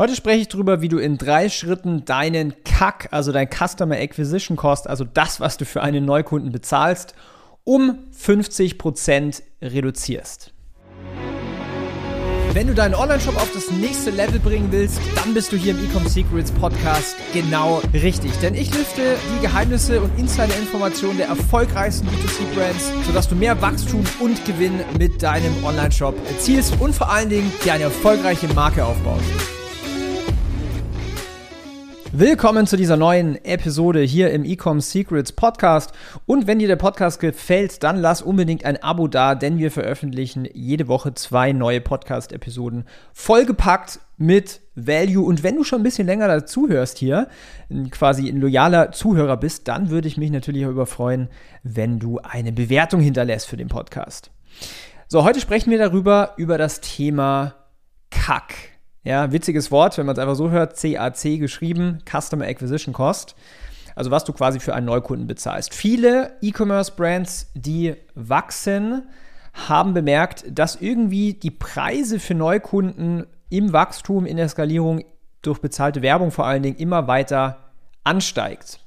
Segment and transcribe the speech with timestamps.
[0.00, 4.56] Heute spreche ich darüber, wie du in drei Schritten deinen CAC, also dein Customer Acquisition
[4.56, 7.14] Cost, also das, was du für einen Neukunden bezahlst,
[7.64, 10.54] um 50% reduzierst.
[12.54, 15.84] Wenn du deinen Online-Shop auf das nächste Level bringen willst, dann bist du hier im
[15.84, 18.32] Ecom Secrets Podcast genau richtig.
[18.40, 24.42] Denn ich lüfte die Geheimnisse und Insider-Informationen der erfolgreichsten B2C-Brands, sodass du mehr Wachstum und
[24.46, 29.59] Gewinn mit deinem Online-Shop erzielst und vor allen Dingen dir eine erfolgreiche Marke aufbaust.
[32.12, 35.92] Willkommen zu dieser neuen Episode hier im Ecom Secrets Podcast.
[36.26, 40.48] Und wenn dir der Podcast gefällt, dann lass unbedingt ein Abo da, denn wir veröffentlichen
[40.52, 45.24] jede Woche zwei neue Podcast-Episoden vollgepackt mit Value.
[45.24, 47.28] Und wenn du schon ein bisschen länger dazuhörst hier,
[47.92, 51.28] quasi ein loyaler Zuhörer bist, dann würde ich mich natürlich auch überfreuen,
[51.62, 54.32] wenn du eine Bewertung hinterlässt für den Podcast.
[55.06, 57.54] So, heute sprechen wir darüber, über das Thema
[58.10, 58.69] Kack.
[59.02, 63.34] Ja, witziges Wort, wenn man es einfach so hört, CAC geschrieben, Customer Acquisition Cost.
[63.96, 65.74] Also was du quasi für einen Neukunden bezahlst.
[65.74, 69.08] Viele E-Commerce-Brands, die wachsen,
[69.68, 75.02] haben bemerkt, dass irgendwie die Preise für Neukunden im Wachstum, in der Skalierung
[75.42, 77.70] durch bezahlte Werbung vor allen Dingen immer weiter
[78.04, 78.80] ansteigt.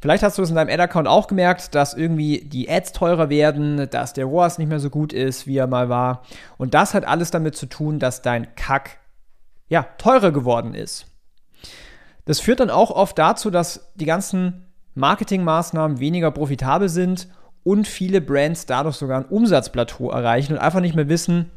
[0.00, 3.88] Vielleicht hast du es in deinem Ad-Account auch gemerkt, dass irgendwie die Ads teurer werden,
[3.88, 6.22] dass der ROAS nicht mehr so gut ist, wie er mal war.
[6.58, 8.98] Und das hat alles damit zu tun, dass dein CAC
[9.72, 11.06] ja, teurer geworden ist.
[12.26, 17.28] Das führt dann auch oft dazu, dass die ganzen Marketingmaßnahmen weniger profitabel sind
[17.64, 21.50] und viele Brands dadurch sogar ein Umsatzplateau erreichen und einfach nicht mehr wissen,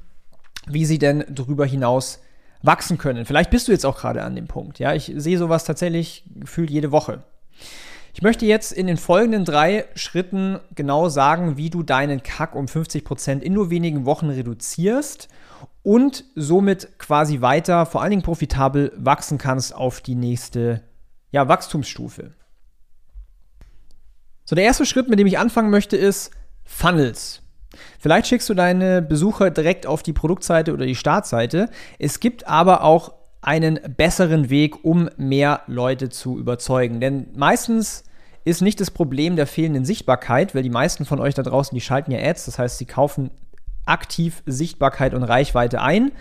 [0.66, 2.22] wie sie denn darüber hinaus
[2.62, 3.26] wachsen können.
[3.26, 4.80] Vielleicht bist du jetzt auch gerade an dem Punkt.
[4.80, 7.22] Ja, ich sehe sowas tatsächlich gefühlt jede Woche.
[8.16, 12.66] Ich möchte jetzt in den folgenden drei Schritten genau sagen, wie du deinen Kack um
[12.66, 15.28] 50% in nur wenigen Wochen reduzierst
[15.84, 20.82] und somit quasi weiter, vor allen Dingen profitabel wachsen kannst auf die nächste
[21.32, 22.32] ja, Wachstumsstufe.
[24.46, 26.32] So, der erste Schritt, mit dem ich anfangen möchte, ist
[26.64, 27.42] Funnels.
[28.00, 31.70] Vielleicht schickst du deine Besucher direkt auf die Produktseite oder die Startseite.
[32.00, 33.15] Es gibt aber auch
[33.46, 37.00] einen besseren Weg, um mehr Leute zu überzeugen.
[37.00, 38.04] Denn meistens
[38.44, 41.82] ist nicht das Problem der fehlenden Sichtbarkeit, weil die meisten von euch da draußen, die
[41.82, 43.32] schalten ja Ads, das heißt, sie kaufen
[43.86, 46.12] aktiv Sichtbarkeit und Reichweite ein,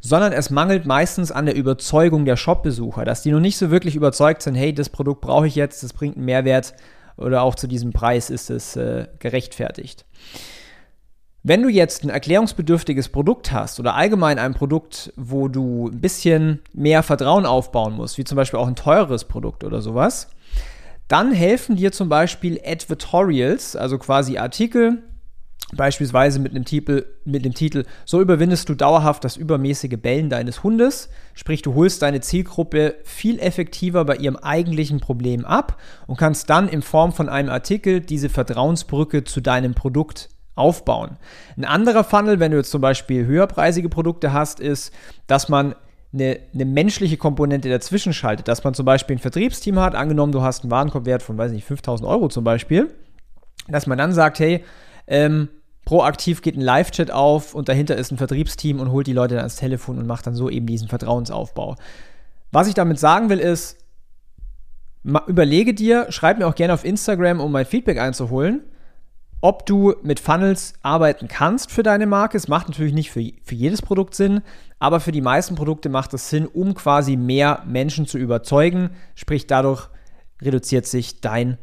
[0.00, 3.94] sondern es mangelt meistens an der Überzeugung der Shop-Besucher, dass die noch nicht so wirklich
[3.94, 6.74] überzeugt sind, hey, das Produkt brauche ich jetzt, das bringt einen Mehrwert
[7.18, 10.06] oder auch zu diesem Preis ist es äh, gerechtfertigt.
[11.42, 16.60] Wenn du jetzt ein erklärungsbedürftiges Produkt hast oder allgemein ein Produkt, wo du ein bisschen
[16.74, 20.28] mehr Vertrauen aufbauen musst, wie zum Beispiel auch ein teures Produkt oder sowas,
[21.08, 25.02] dann helfen dir zum Beispiel Advertorials, also quasi Artikel,
[25.76, 30.64] Beispielsweise mit einem, Titel, mit dem Titel, so überwindest du dauerhaft das übermäßige Bellen deines
[30.64, 36.50] Hundes, sprich du holst deine Zielgruppe viel effektiver bei ihrem eigentlichen Problem ab und kannst
[36.50, 40.28] dann in Form von einem Artikel diese Vertrauensbrücke zu deinem Produkt
[40.60, 41.16] aufbauen.
[41.56, 44.92] Ein anderer Funnel, wenn du jetzt zum Beispiel höherpreisige Produkte hast, ist,
[45.26, 45.74] dass man
[46.12, 50.42] eine, eine, menschliche Komponente dazwischen schaltet, dass man zum Beispiel ein Vertriebsteam hat, angenommen du
[50.42, 52.92] hast einen Warenkorbwert von, weiß nicht, 5000 Euro zum Beispiel,
[53.68, 54.64] dass man dann sagt, hey,
[55.06, 55.48] ähm,
[55.84, 59.42] proaktiv geht ein Live-Chat auf und dahinter ist ein Vertriebsteam und holt die Leute dann
[59.42, 61.76] ans Telefon und macht dann so eben diesen Vertrauensaufbau.
[62.52, 63.76] Was ich damit sagen will, ist,
[65.04, 68.62] überlege dir, schreib mir auch gerne auf Instagram, um mein Feedback einzuholen
[69.40, 72.36] ob du mit Funnels arbeiten kannst für deine Marke.
[72.36, 74.42] Es macht natürlich nicht für, für jedes Produkt Sinn,
[74.78, 78.90] aber für die meisten Produkte macht es Sinn, um quasi mehr Menschen zu überzeugen.
[79.14, 79.88] Sprich, dadurch
[80.42, 81.58] reduziert sich dein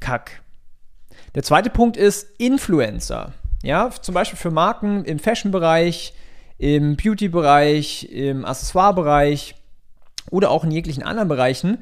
[0.00, 0.42] Kack.
[1.34, 3.32] Der zweite Punkt ist Influencer.
[3.62, 6.14] Ja, zum Beispiel für Marken im Fashion-Bereich,
[6.58, 9.54] im Beauty-Bereich, im Accessoire-Bereich
[10.30, 11.78] oder auch in jeglichen anderen Bereichen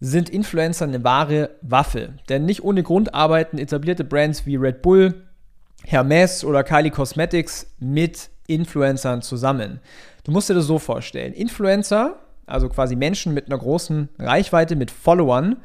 [0.00, 2.14] sind Influencer eine wahre Waffe.
[2.28, 5.26] Denn nicht ohne Grund arbeiten etablierte Brands wie Red Bull,
[5.84, 9.80] Hermes oder Kylie Cosmetics mit Influencern zusammen.
[10.24, 11.32] Du musst dir das so vorstellen.
[11.32, 15.56] Influencer, also quasi Menschen mit einer großen Reichweite, mit Followern,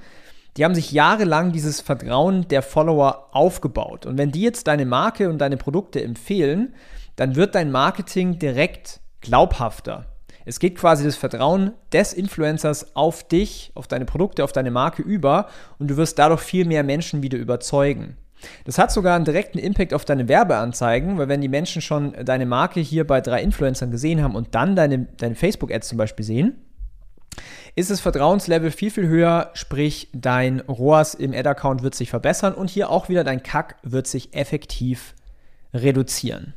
[0.58, 4.06] die haben sich jahrelang dieses Vertrauen der Follower aufgebaut.
[4.06, 6.74] Und wenn die jetzt deine Marke und deine Produkte empfehlen,
[7.18, 10.15] dann wird dein Marketing direkt glaubhafter.
[10.46, 15.02] Es geht quasi das Vertrauen des Influencers auf dich, auf deine Produkte, auf deine Marke
[15.02, 15.48] über
[15.80, 18.18] und du wirst dadurch viel mehr Menschen wieder überzeugen.
[18.66, 22.46] Das hat sogar einen direkten Impact auf deine Werbeanzeigen, weil wenn die Menschen schon deine
[22.46, 26.62] Marke hier bei drei Influencern gesehen haben und dann deine, deine Facebook-Ads zum Beispiel sehen,
[27.76, 32.70] ist das Vertrauenslevel viel, viel höher, sprich dein ROAS im Ad-Account wird sich verbessern und
[32.70, 35.16] hier auch wieder dein CAC wird sich effektiv
[35.74, 36.54] reduzieren.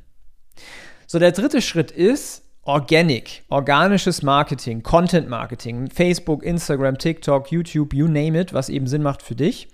[1.06, 8.06] So, der dritte Schritt ist, Organic, organisches Marketing, Content Marketing, Facebook, Instagram, TikTok, YouTube, you
[8.06, 9.68] name it, was eben Sinn macht für dich.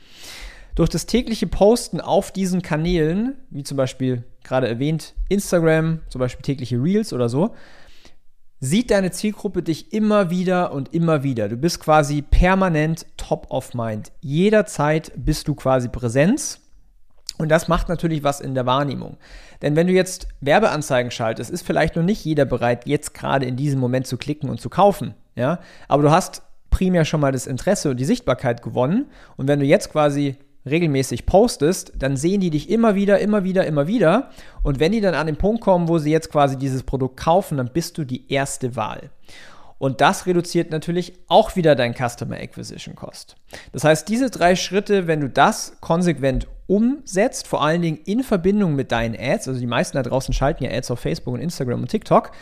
[0.76, 6.42] Durch das tägliche Posten auf diesen Kanälen, wie zum Beispiel gerade erwähnt Instagram, zum Beispiel
[6.42, 7.56] tägliche Reels oder so,
[8.60, 11.48] sieht deine Zielgruppe dich immer wieder und immer wieder.
[11.48, 14.12] Du bist quasi permanent top of mind.
[14.20, 16.63] Jederzeit bist du quasi Präsenz.
[17.38, 19.16] Und das macht natürlich was in der Wahrnehmung.
[19.62, 23.56] Denn wenn du jetzt Werbeanzeigen schaltest, ist vielleicht noch nicht jeder bereit, jetzt gerade in
[23.56, 25.14] diesem Moment zu klicken und zu kaufen.
[25.34, 25.58] Ja?
[25.88, 29.06] Aber du hast primär schon mal das Interesse und die Sichtbarkeit gewonnen.
[29.36, 30.36] Und wenn du jetzt quasi
[30.66, 34.30] regelmäßig postest, dann sehen die dich immer wieder, immer wieder, immer wieder.
[34.62, 37.58] Und wenn die dann an den Punkt kommen, wo sie jetzt quasi dieses Produkt kaufen,
[37.58, 39.10] dann bist du die erste Wahl.
[39.78, 43.36] Und das reduziert natürlich auch wieder dein Customer Acquisition Cost.
[43.72, 48.74] Das heißt, diese drei Schritte, wenn du das konsequent umsetzt, vor allen Dingen in Verbindung
[48.74, 51.82] mit deinen Ads, also die meisten da draußen schalten ja Ads auf Facebook und Instagram
[51.82, 52.32] und TikTok,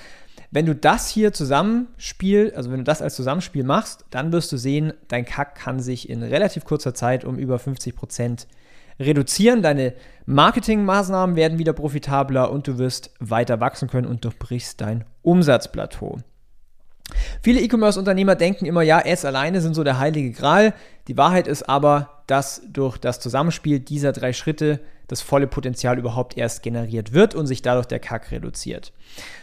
[0.50, 4.58] wenn du das hier zusammenspiel, also wenn du das als Zusammenspiel machst, dann wirst du
[4.58, 8.46] sehen, dein Kack kann sich in relativ kurzer Zeit um über 50 Prozent
[9.00, 9.62] reduzieren.
[9.62, 9.94] Deine
[10.26, 16.19] Marketingmaßnahmen werden wieder profitabler und du wirst weiter wachsen können und durchbrichst dein Umsatzplateau.
[17.42, 20.74] Viele E-Commerce-Unternehmer denken immer, ja, Ads alleine sind so der heilige Gral.
[21.08, 26.38] Die Wahrheit ist aber, dass durch das Zusammenspiel dieser drei Schritte das volle Potenzial überhaupt
[26.38, 28.94] erst generiert wird und sich dadurch der Kack reduziert.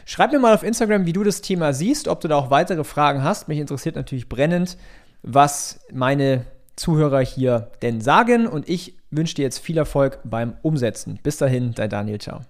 [0.06, 2.84] Schreib mir mal auf Instagram, wie du das Thema siehst, ob du da auch weitere
[2.84, 3.48] Fragen hast.
[3.48, 4.76] Mich interessiert natürlich brennend,
[5.22, 6.48] was meine
[6.78, 11.20] Zuhörer hier denn sagen und ich wünsche dir jetzt viel Erfolg beim Umsetzen.
[11.22, 12.42] Bis dahin, dein Daniel, ciao.